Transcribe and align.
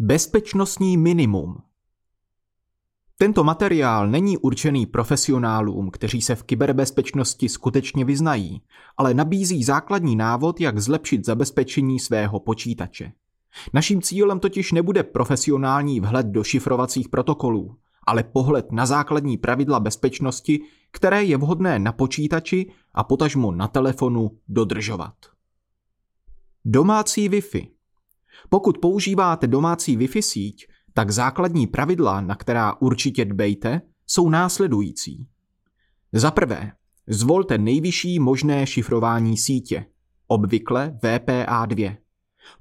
Bezpečnostní 0.00 0.96
minimum. 0.96 1.56
Tento 3.16 3.44
materiál 3.44 4.08
není 4.08 4.38
určený 4.38 4.86
profesionálům, 4.86 5.90
kteří 5.90 6.22
se 6.22 6.34
v 6.34 6.42
kyberbezpečnosti 6.42 7.48
skutečně 7.48 8.04
vyznají, 8.04 8.62
ale 8.96 9.14
nabízí 9.14 9.64
základní 9.64 10.16
návod, 10.16 10.60
jak 10.60 10.78
zlepšit 10.78 11.26
zabezpečení 11.26 11.98
svého 12.00 12.40
počítače. 12.40 13.12
Naším 13.72 14.02
cílem 14.02 14.40
totiž 14.40 14.72
nebude 14.72 15.02
profesionální 15.02 16.00
vhled 16.00 16.26
do 16.26 16.44
šifrovacích 16.44 17.08
protokolů, 17.08 17.76
ale 18.06 18.22
pohled 18.22 18.72
na 18.72 18.86
základní 18.86 19.36
pravidla 19.36 19.80
bezpečnosti, 19.80 20.60
které 20.90 21.24
je 21.24 21.36
vhodné 21.36 21.78
na 21.78 21.92
počítači 21.92 22.70
a 22.94 23.04
potažmo 23.04 23.52
na 23.52 23.68
telefonu 23.68 24.30
dodržovat. 24.48 25.14
Domácí 26.64 27.30
Wi-Fi 27.30 27.77
pokud 28.48 28.78
používáte 28.78 29.46
domácí 29.46 29.98
Wi-Fi 29.98 30.22
síť, 30.22 30.66
tak 30.94 31.10
základní 31.10 31.66
pravidla, 31.66 32.20
na 32.20 32.34
která 32.34 32.74
určitě 32.80 33.24
dbejte, 33.24 33.80
jsou 34.06 34.28
následující. 34.28 35.26
Za 36.12 36.30
prvé, 36.30 36.72
zvolte 37.06 37.58
nejvyšší 37.58 38.18
možné 38.18 38.66
šifrování 38.66 39.36
sítě, 39.36 39.86
obvykle 40.26 40.98
VPA2. 41.02 41.96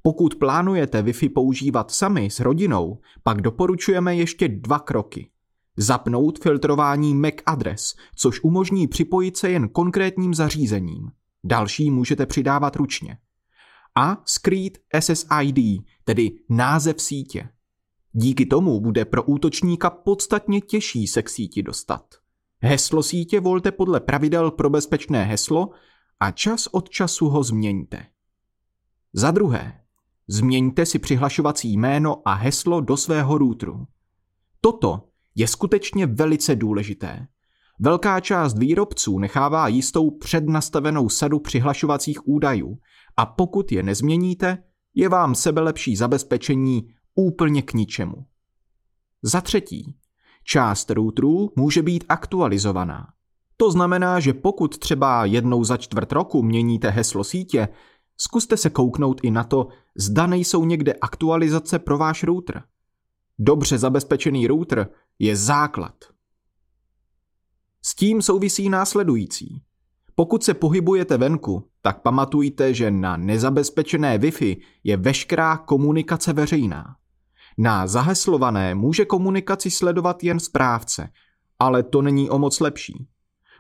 Pokud 0.02 0.36
plánujete 0.36 1.02
Wi-Fi 1.02 1.30
používat 1.34 1.92
sami 1.92 2.30
s 2.30 2.40
rodinou, 2.40 3.00
pak 3.24 3.42
doporučujeme 3.42 4.16
ještě 4.16 4.48
dva 4.48 4.80
kroky. 4.80 5.30
Zapnout 5.78 6.40
filtrování 6.40 7.16
MAC 7.16 7.34
adres, 7.46 7.96
což 8.16 8.44
umožní 8.44 8.88
připojit 8.88 9.38
se 9.38 9.50
jen 9.50 9.70
konkrétním 9.70 10.34
zařízením. 10.34 11.12
Další 11.44 11.92
můžete 11.92 12.26
přidávat 12.26 12.76
ručně 12.76 13.18
a 13.98 14.24
skrýt 14.26 14.78
SSID, 15.00 15.58
tedy 16.04 16.32
název 16.50 17.02
sítě. 17.02 17.50
Díky 18.12 18.46
tomu 18.46 18.82
bude 18.82 19.06
pro 19.06 19.24
útočníka 19.24 19.90
podstatně 19.90 20.62
těžší 20.62 21.08
se 21.08 21.22
k 21.22 21.30
síti 21.30 21.64
dostat. 21.64 22.16
Heslo 22.62 23.04
sítě 23.04 23.40
volte 23.40 23.72
podle 23.72 24.00
pravidel 24.00 24.52
pro 24.52 24.70
bezpečné 24.70 25.24
heslo 25.24 25.70
a 26.20 26.32
čas 26.32 26.68
od 26.68 26.90
času 26.90 27.30
ho 27.30 27.44
změňte. 27.44 28.06
Za 29.14 29.32
druhé, 29.32 29.82
změňte 30.28 30.86
si 30.86 31.00
přihlašovací 31.00 31.74
jméno 31.74 32.28
a 32.28 32.34
heslo 32.34 32.82
do 32.82 32.98
svého 32.98 33.38
routeru. 33.38 33.88
Toto 34.62 35.10
je 35.36 35.48
skutečně 35.48 36.06
velice 36.06 36.56
důležité. 36.56 37.28
Velká 37.80 38.20
část 38.20 38.58
výrobců 38.58 39.20
nechává 39.20 39.68
jistou 39.68 40.12
přednastavenou 40.12 41.10
sadu 41.10 41.40
přihlašovacích 41.40 42.28
údajů 42.28 42.78
a 43.18 43.26
pokud 43.26 43.72
je 43.72 43.84
nezměníte, 43.84 44.64
je 44.96 45.10
vám 45.10 45.36
sebelepší 45.36 45.96
zabezpečení 45.96 46.90
úplně 47.16 47.62
k 47.62 47.74
ničemu. 47.74 48.26
Za 49.22 49.42
třetí, 49.42 49.96
část 50.44 50.92
routerů 50.92 51.50
může 51.56 51.82
být 51.82 52.04
aktualizovaná. 52.10 53.08
To 53.58 53.72
znamená, 53.72 54.20
že 54.20 54.34
pokud 54.34 54.78
třeba 54.78 55.26
jednou 55.26 55.64
za 55.64 55.78
čtvrt 55.78 56.12
roku 56.12 56.44
měníte 56.44 56.90
heslo 56.90 57.24
sítě, 57.24 57.68
zkuste 58.18 58.58
se 58.58 58.70
kouknout 58.70 59.22
i 59.24 59.32
na 59.32 59.44
to, 59.44 59.68
zda 59.96 60.28
nejsou 60.28 60.66
někde 60.66 60.94
aktualizace 60.94 61.80
pro 61.80 61.98
váš 61.98 62.24
router. 62.24 62.64
Dobře 63.40 63.78
zabezpečený 63.78 64.48
router 64.48 64.90
je 65.20 65.36
základ. 65.36 65.94
S 67.88 67.96
tím 67.96 68.22
souvisí 68.22 68.70
následující. 68.70 69.62
Pokud 70.16 70.44
se 70.44 70.54
pohybujete 70.54 71.18
venku, 71.18 71.68
tak 71.82 72.02
pamatujte, 72.02 72.74
že 72.74 72.92
na 72.92 73.18
nezabezpečené 73.18 74.18
Wi-Fi 74.18 74.58
je 74.84 74.98
veškerá 74.98 75.58
komunikace 75.58 76.34
veřejná. 76.34 76.96
Na 77.58 77.88
zaheslované 77.88 78.76
může 78.76 79.06
komunikaci 79.06 79.72
sledovat 79.72 80.24
jen 80.24 80.40
správce, 80.40 81.10
ale 81.60 81.84
to 81.84 82.02
není 82.02 82.30
o 82.30 82.40
moc 82.40 82.60
lepší. 82.60 83.08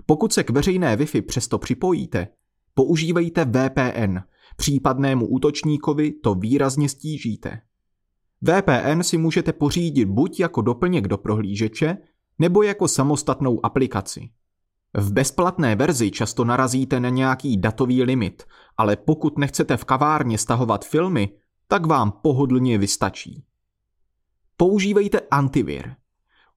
Pokud 0.06 0.34
se 0.34 0.44
k 0.44 0.50
veřejné 0.50 0.98
Wi-Fi 0.98 1.22
přesto 1.22 1.58
připojíte, 1.58 2.28
používejte 2.74 3.46
VPN, 3.46 4.18
případnému 4.58 5.28
útočníkovi 5.28 6.12
to 6.12 6.36
výrazně 6.36 6.90
stížíte. 6.90 7.62
VPN 8.42 9.02
si 9.02 9.18
můžete 9.18 9.54
pořídit 9.54 10.06
buď 10.06 10.40
jako 10.40 10.62
doplněk 10.62 11.08
do 11.08 11.18
prohlížeče, 11.18 11.98
nebo 12.40 12.64
jako 12.64 12.88
samostatnou 12.88 13.66
aplikaci. 13.66 14.30
V 14.94 15.12
bezplatné 15.14 15.76
verzi 15.76 16.12
často 16.12 16.46
narazíte 16.46 17.00
na 17.00 17.10
nějaký 17.10 17.58
datový 17.58 18.04
limit, 18.04 18.44
ale 18.78 18.96
pokud 18.96 19.38
nechcete 19.38 19.78
v 19.78 19.86
kavárně 19.86 20.38
stahovat 20.38 20.86
filmy, 20.86 21.30
tak 21.68 21.86
vám 21.86 22.12
pohodlně 22.12 22.78
vystačí. 22.78 23.44
Používejte 24.58 25.20
antivir. 25.32 25.96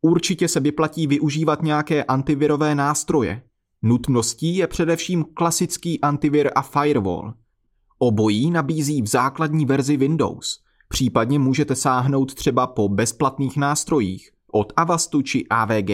Určitě 0.01 0.49
se 0.49 0.61
vyplatí 0.61 1.07
využívat 1.07 1.63
nějaké 1.63 2.05
antivirové 2.05 2.75
nástroje. 2.75 3.43
Nutností 3.83 4.57
je 4.57 4.67
především 4.67 5.25
klasický 5.35 6.01
antivir 6.01 6.51
a 6.55 6.63
firewall. 6.63 7.35
Obojí 7.99 8.51
nabízí 8.51 9.03
v 9.03 9.07
základní 9.07 9.67
verzi 9.67 9.97
Windows. 9.97 10.59
Případně 10.89 11.39
můžete 11.39 11.75
sáhnout 11.75 12.35
třeba 12.35 12.67
po 12.67 12.89
bezplatných 12.89 13.57
nástrojích 13.57 14.31
od 14.53 14.73
Avastu 14.77 15.23
či 15.23 15.47
AVG. 15.51 15.91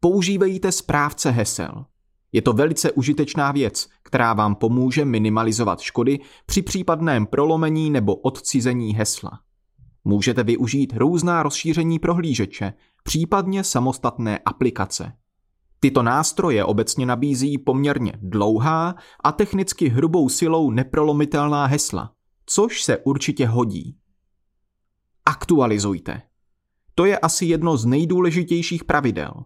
Používejte 0.00 0.72
správce 0.72 1.30
hesel. 1.30 1.84
Je 2.32 2.42
to 2.42 2.52
velice 2.52 2.92
užitečná 2.92 3.52
věc, 3.52 3.88
která 4.02 4.32
vám 4.32 4.54
pomůže 4.54 5.04
minimalizovat 5.04 5.80
škody 5.80 6.18
při 6.46 6.62
případném 6.62 7.26
prolomení 7.26 7.90
nebo 7.90 8.14
odcizení 8.14 8.94
hesla. 8.94 9.40
Můžete 10.04 10.42
využít 10.42 10.92
různá 10.96 11.42
rozšíření 11.42 11.98
prohlížeče, 11.98 12.72
případně 13.02 13.64
samostatné 13.64 14.38
aplikace. 14.38 15.12
Tyto 15.80 16.02
nástroje 16.02 16.64
obecně 16.64 17.06
nabízí 17.06 17.58
poměrně 17.58 18.12
dlouhá 18.22 18.94
a 19.24 19.32
technicky 19.32 19.88
hrubou 19.88 20.28
silou 20.28 20.70
neprolomitelná 20.70 21.66
hesla, 21.66 22.12
což 22.46 22.82
se 22.82 22.98
určitě 22.98 23.46
hodí. 23.46 23.96
Aktualizujte. 25.24 26.22
To 26.96 27.04
je 27.04 27.18
asi 27.18 27.46
jedno 27.46 27.76
z 27.76 27.84
nejdůležitějších 27.84 28.84
pravidel– 28.84 29.32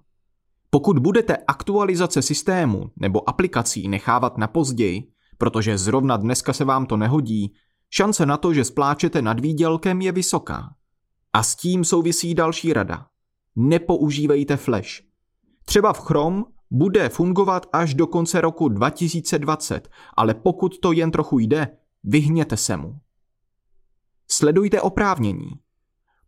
pokud 0.70 0.98
budete 0.98 1.36
aktualizace 1.36 2.22
systému 2.22 2.90
nebo 2.96 3.28
aplikací 3.28 3.88
nechávat 3.88 4.38
na 4.38 4.46
později, 4.46 5.12
protože 5.38 5.78
zrovna 5.78 6.16
dneska 6.16 6.52
se 6.52 6.64
vám 6.64 6.86
to 6.86 6.96
nehodí, 6.96 7.54
šance 7.90 8.26
na 8.26 8.36
to, 8.36 8.54
že 8.54 8.64
spláčete 8.64 9.22
nad 9.22 9.40
výdělkem 9.40 10.00
je 10.00 10.12
vysoká. 10.12 10.74
A 11.32 11.42
s 11.42 11.56
tím 11.56 11.84
souvisí 11.84 12.34
další 12.34 12.72
rada. 12.72 13.06
Nepoužívejte 13.56 14.56
Flash. 14.56 15.02
Třeba 15.64 15.92
v 15.92 16.00
Chrome 16.00 16.44
bude 16.70 17.08
fungovat 17.08 17.66
až 17.72 17.94
do 17.94 18.06
konce 18.06 18.40
roku 18.40 18.68
2020, 18.68 19.88
ale 20.16 20.34
pokud 20.34 20.78
to 20.78 20.92
jen 20.92 21.10
trochu 21.10 21.38
jde, 21.38 21.68
vyhněte 22.04 22.56
se 22.56 22.76
mu. 22.76 22.98
Sledujte 24.28 24.80
oprávnění. 24.80 25.50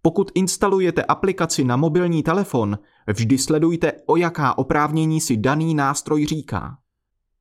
Pokud 0.03 0.31
instalujete 0.35 1.05
aplikaci 1.05 1.65
na 1.65 1.77
mobilní 1.77 2.23
telefon, 2.23 2.79
vždy 3.07 3.39
sledujte, 3.39 3.93
o 4.07 4.17
jaká 4.17 4.59
oprávnění 4.59 5.21
si 5.21 5.37
daný 5.37 5.75
nástroj 5.75 6.27
říká. 6.27 6.79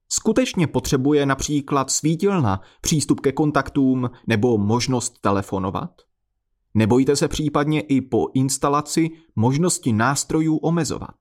Skutečně 0.10 0.68
potřebuje 0.68 1.26
například 1.26 1.92
svítilna, 1.92 2.62
přístup 2.82 3.20
ke 3.20 3.32
kontaktům 3.32 4.10
nebo 4.28 4.58
možnost 4.58 5.20
telefonovat? 5.22 5.92
Nebojte 6.74 7.16
se 7.16 7.28
případně 7.28 7.82
i 7.82 8.02
po 8.02 8.28
instalaci 8.34 9.10
možnosti 9.36 9.94
nástrojů 9.94 10.58
omezovat. 10.58 11.16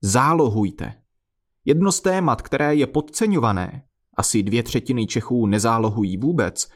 Zálohujte. 0.00 0.94
Jedno 1.64 1.92
z 1.92 2.00
témat, 2.00 2.42
které 2.42 2.74
je 2.74 2.86
podceňované, 2.86 3.84
asi 4.16 4.42
dvě 4.42 4.62
třetiny 4.62 5.06
Čechů 5.06 5.46
nezálohují 5.46 6.16
vůbec, 6.16 6.68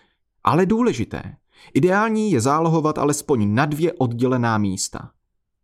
ale 0.44 0.66
důležité– 0.66 1.36
Ideální 1.74 2.32
je 2.32 2.40
zálohovat 2.40 2.98
alespoň 2.98 3.54
na 3.54 3.66
dvě 3.66 3.92
oddělená 3.92 4.58
místa. 4.58 5.10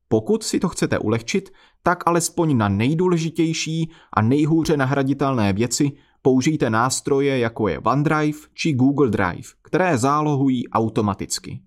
Pokud 0.08 0.42
si 0.42 0.60
to 0.60 0.68
chcete 0.68 0.98
ulehčit, 0.98 1.50
tak 1.82 2.06
alespoň 2.06 2.56
na 2.56 2.68
nejdůležitější 2.68 3.90
a 4.12 4.22
nejhůře 4.22 4.76
nahraditelné 4.76 5.52
věci 5.52 5.92
použijte 6.22 6.70
nástroje 6.70 7.38
jako 7.38 7.68
je 7.68 7.78
OneDrive 7.78 8.38
či 8.54 8.72
Google 8.72 9.10
Drive, 9.10 9.48
které 9.62 9.98
zálohují 9.98 10.68
automaticky. 10.68 11.62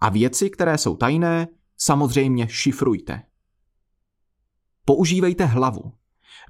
A 0.00 0.08
věci, 0.08 0.50
které 0.50 0.78
jsou 0.78 0.96
tajné, 0.96 1.48
samozřejmě 1.76 2.48
šifrujte. 2.48 3.22
Používejte 4.84 5.44
hlavu. 5.44 5.92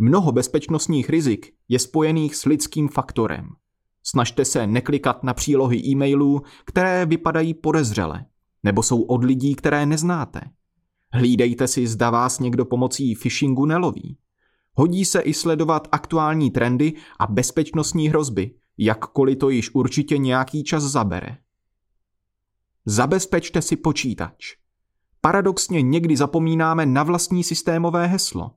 Mnoho 0.00 0.32
bezpečnostních 0.32 1.10
rizik 1.10 1.54
je 1.68 1.78
spojených 1.78 2.36
s 2.36 2.44
lidským 2.44 2.88
faktorem– 2.88 3.48
Snažte 4.02 4.44
se 4.44 4.66
neklikat 4.66 5.24
na 5.24 5.34
přílohy 5.34 5.78
e-mailů, 5.78 6.42
které 6.64 7.06
vypadají 7.06 7.54
podezřele, 7.54 8.24
nebo 8.62 8.82
jsou 8.82 9.02
od 9.02 9.24
lidí, 9.24 9.54
které 9.54 9.86
neznáte. 9.86 10.40
Hlídejte 11.12 11.68
si, 11.68 11.86
zda 11.86 12.10
vás 12.10 12.38
někdo 12.40 12.64
pomocí 12.64 13.14
phishingu 13.14 13.66
neloví. 13.66 14.18
Hodí 14.74 15.04
se 15.04 15.20
i 15.20 15.34
sledovat 15.34 15.88
aktuální 15.92 16.50
trendy 16.50 16.92
a 17.18 17.26
bezpečnostní 17.26 18.08
hrozby, 18.08 18.54
jakkoliv 18.78 19.38
to 19.38 19.50
již 19.50 19.74
určitě 19.74 20.18
nějaký 20.18 20.64
čas 20.64 20.82
zabere. 20.82 21.36
Zabezpečte 22.86 23.62
si 23.62 23.76
počítač. 23.76 24.56
Paradoxně 25.20 25.82
někdy 25.82 26.16
zapomínáme 26.16 26.86
na 26.86 27.02
vlastní 27.02 27.44
systémové 27.44 28.06
heslo. 28.06 28.50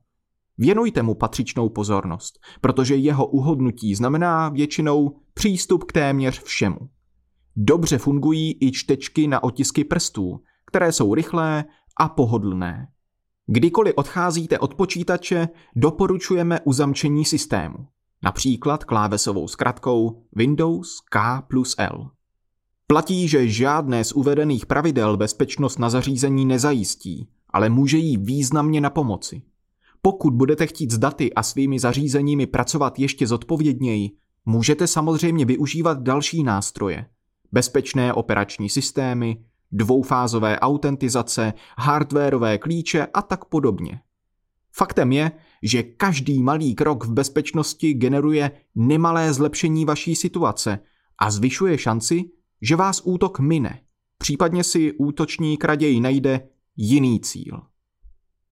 Věnujte 0.58 1.02
mu 1.02 1.14
patřičnou 1.14 1.68
pozornost, 1.68 2.38
protože 2.60 2.96
jeho 2.96 3.26
uhodnutí 3.26 3.94
znamená 3.94 4.48
většinou 4.48 5.16
přístup 5.34 5.84
k 5.84 5.92
téměř 5.92 6.42
všemu. 6.42 6.78
Dobře 7.56 7.98
fungují 7.98 8.58
i 8.60 8.72
čtečky 8.72 9.26
na 9.26 9.42
otisky 9.42 9.84
prstů, 9.84 10.40
které 10.66 10.92
jsou 10.92 11.14
rychlé 11.14 11.64
a 12.00 12.08
pohodlné. 12.08 12.88
Kdykoliv 13.46 13.94
odcházíte 13.96 14.58
od 14.58 14.74
počítače, 14.74 15.48
doporučujeme 15.76 16.60
uzamčení 16.64 17.24
systému, 17.24 17.76
například 18.22 18.84
klávesovou 18.84 19.48
zkratkou 19.48 20.22
Windows 20.32 21.00
K 21.10 21.42
plus 21.42 21.74
L. 21.78 22.10
Platí, 22.86 23.28
že 23.28 23.48
žádné 23.48 24.04
z 24.04 24.12
uvedených 24.12 24.66
pravidel 24.66 25.16
bezpečnost 25.16 25.78
na 25.78 25.90
zařízení 25.90 26.46
nezajistí, 26.46 27.28
ale 27.50 27.68
může 27.68 27.98
jí 27.98 28.16
významně 28.16 28.80
na 28.80 28.90
pomoci. 28.90 29.42
Pokud 30.02 30.34
budete 30.34 30.66
chtít 30.66 30.90
s 30.90 30.98
daty 30.98 31.34
a 31.34 31.42
svými 31.42 31.78
zařízeními 31.78 32.46
pracovat 32.46 32.98
ještě 32.98 33.26
zodpovědněji, 33.26 34.10
můžete 34.46 34.86
samozřejmě 34.86 35.44
využívat 35.44 36.02
další 36.02 36.42
nástroje. 36.42 37.06
Bezpečné 37.52 38.14
operační 38.14 38.68
systémy, 38.68 39.44
dvoufázové 39.72 40.60
autentizace, 40.60 41.52
hardwareové 41.78 42.58
klíče 42.58 43.06
a 43.14 43.22
tak 43.22 43.44
podobně. 43.44 44.00
Faktem 44.72 45.12
je, 45.12 45.32
že 45.62 45.82
každý 45.82 46.42
malý 46.42 46.74
krok 46.74 47.04
v 47.04 47.12
bezpečnosti 47.12 47.94
generuje 47.94 48.50
nemalé 48.74 49.32
zlepšení 49.32 49.84
vaší 49.84 50.14
situace 50.14 50.78
a 51.18 51.30
zvyšuje 51.30 51.78
šanci, 51.78 52.24
že 52.62 52.76
vás 52.76 53.02
útok 53.04 53.40
mine, 53.40 53.80
případně 54.18 54.64
si 54.64 54.92
útočník 54.92 55.64
raději 55.64 56.00
najde 56.00 56.48
jiný 56.76 57.20
cíl. 57.20 57.71